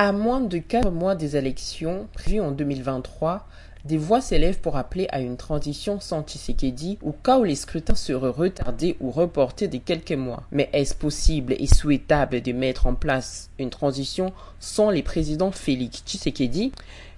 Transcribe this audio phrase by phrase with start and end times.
[0.00, 3.48] À moins de quatre mois des élections prévues en 2023,
[3.84, 7.96] des voix s'élèvent pour appeler à une transition sans Tshisekedi au cas où les scrutins
[7.96, 10.44] seraient retardés ou reportés de quelques mois.
[10.52, 16.04] Mais est-ce possible et souhaitable de mettre en place une transition sans les présidents Félix
[16.06, 16.70] Tshisekedi?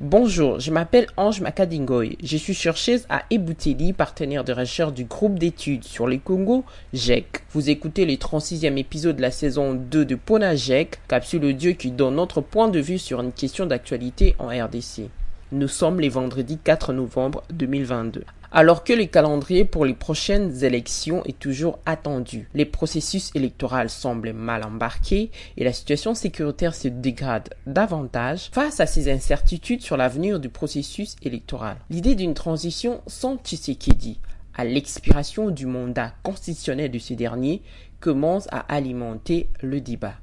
[0.00, 2.18] Bonjour, je m'appelle Ange Makadingoy.
[2.20, 7.44] Je suis chercheuse à Ebouteli, partenaire de recherche du groupe d'études sur les Congo, GEC.
[7.52, 11.92] Vous écoutez le 36e épisode de la saison 2 de Pona GEC, capsule audio qui
[11.92, 15.10] donne notre point de vue sur une question d'actualité en RDC.
[15.52, 18.24] Nous sommes les vendredis 4 novembre 2022.
[18.56, 24.32] Alors que le calendrier pour les prochaines élections est toujours attendu, les processus électoraux semblent
[24.32, 30.38] mal embarqués et la situation sécuritaire se dégrade davantage face à ces incertitudes sur l'avenir
[30.38, 31.78] du processus électoral.
[31.90, 34.20] L'idée d'une transition sans Tshisekedi
[34.56, 37.60] à l'expiration du mandat constitutionnel de ce dernier
[37.98, 40.14] commence à alimenter le débat.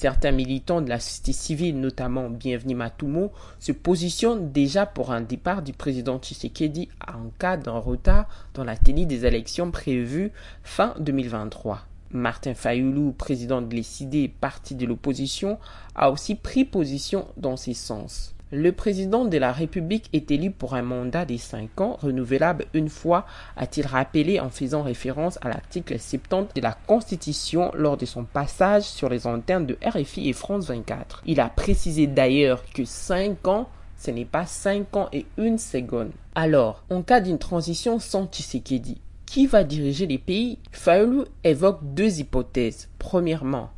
[0.00, 5.60] Certains militants de la société civile, notamment Bienvenue Matumo, se positionnent déjà pour un départ
[5.60, 10.30] du président Tshisekedi en cas d'un retard dans la tenue des élections prévues
[10.62, 11.80] fin 2023.
[12.12, 15.58] Martin Fayoulou, président de l'ECD, parti de l'opposition,
[15.96, 18.36] a aussi pris position dans ce sens.
[18.50, 22.88] Le président de la République est élu pour un mandat de cinq ans, renouvelable une
[22.88, 28.24] fois, a-t-il rappelé en faisant référence à l'article 70 de la Constitution lors de son
[28.24, 31.22] passage sur les antennes de RFI et France 24.
[31.26, 36.12] Il a précisé d'ailleurs que cinq ans ce n'est pas cinq ans et une seconde.
[36.34, 40.58] Alors, en cas d'une transition sans Tshisekedi, qui va diriger les pays?
[40.72, 42.88] Fayoulou évoque deux hypothèses.
[42.98, 43.70] Premièrement,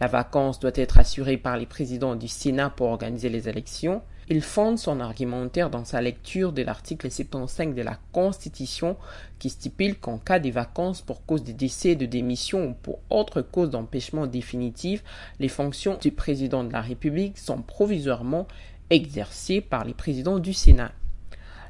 [0.00, 4.02] la vacance doit être assurée par les présidents du Sénat pour organiser les élections.
[4.30, 8.98] Il fonde son argumentaire dans sa lecture de l'article 75 de la Constitution
[9.38, 13.40] qui stipule qu'en cas de vacances pour cause de décès, de démission ou pour autre
[13.40, 15.02] cause d'empêchement définitif,
[15.40, 18.46] les fonctions du président de la République sont provisoirement
[18.90, 20.92] exercées par les présidents du Sénat.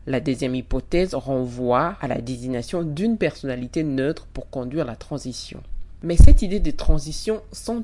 [0.08, 5.62] La deuxième hypothèse renvoie à la désignation d'une personnalité neutre pour conduire la transition.
[6.02, 7.82] Mais cette idée de transition sans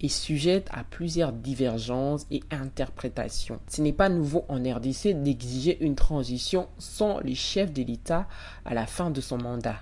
[0.00, 3.60] est sujette à plusieurs divergences et interprétations.
[3.68, 8.26] Ce n'est pas nouveau en RDC d'exiger une transition sans le chef de l'État
[8.64, 9.78] à la fin de son mandat.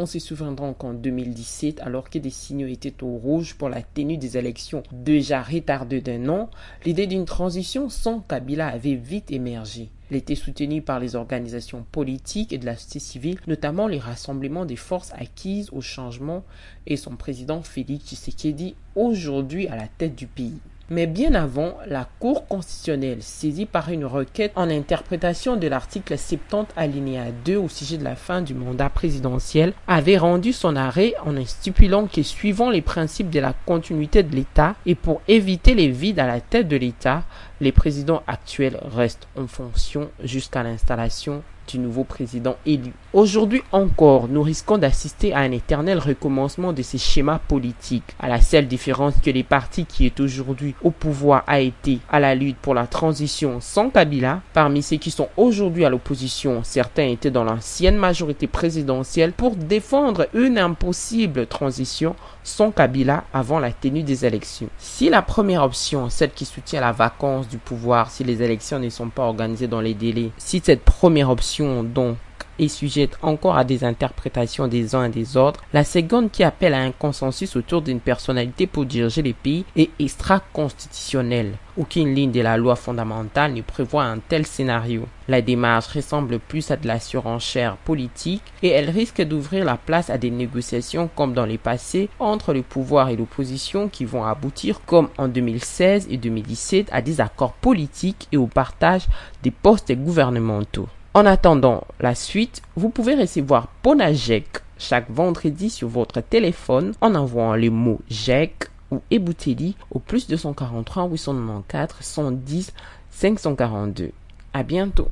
[0.00, 4.16] On se souviendra qu'en 2017, alors que des signaux étaient au rouge pour la tenue
[4.16, 6.50] des élections déjà retardées d'un an,
[6.84, 9.90] l'idée d'une transition sans Kabila avait vite émergé.
[10.10, 14.64] Elle était soutenue par les organisations politiques et de la société civile, notamment les rassemblements
[14.64, 16.44] des forces acquises au changement
[16.86, 20.60] et son président Félix Tshisekedi, aujourd'hui à la tête du pays.
[20.90, 26.72] Mais bien avant, la Cour constitutionnelle, saisie par une requête en interprétation de l'article 70
[26.76, 31.44] alinéa 2 au sujet de la fin du mandat présidentiel, avait rendu son arrêt en
[31.44, 36.20] stipulant que suivant les principes de la continuité de l'État et pour éviter les vides
[36.20, 37.24] à la tête de l'État,
[37.60, 42.92] les présidents actuels restent en fonction jusqu'à l'installation du nouveau président élu.
[43.14, 48.38] Aujourd'hui encore, nous risquons d'assister à un éternel recommencement de ces schémas politiques, à la
[48.38, 52.58] seule différence que les partis qui est aujourd'hui au pouvoir a été à la lutte
[52.58, 54.42] pour la transition sans Kabila.
[54.52, 60.28] Parmi ceux qui sont aujourd'hui à l'opposition, certains étaient dans l'ancienne majorité présidentielle pour défendre
[60.34, 62.14] une impossible transition
[62.44, 64.68] sans Kabila avant la tenue des élections.
[64.76, 68.90] Si la première option, celle qui soutient la vacance du pouvoir si les élections ne
[68.90, 72.18] sont pas organisées dans les délais, si cette première option donc
[72.58, 75.62] est sujette encore à des interprétations des uns et des autres.
[75.72, 79.90] La seconde qui appelle à un consensus autour d'une personnalité pour diriger les pays est
[79.98, 81.52] extra-constitutionnelle.
[81.76, 85.06] Aucune ligne de la loi fondamentale ne prévoit un tel scénario.
[85.28, 90.10] La démarche ressemble plus à de la surenchère politique et elle risque d'ouvrir la place
[90.10, 94.80] à des négociations comme dans les passés entre le pouvoir et l'opposition qui vont aboutir
[94.86, 99.06] comme en 2016 et 2017 à des accords politiques et au partage
[99.44, 100.88] des postes gouvernementaux.
[101.18, 104.46] En attendant la suite, vous pouvez recevoir Ponajek
[104.78, 111.08] chaque vendredi sur votre téléphone en envoyant les mots JEC ou Ebouteli au plus 243
[111.08, 112.72] 894 110
[113.10, 114.12] 542.
[114.52, 115.08] À bientôt.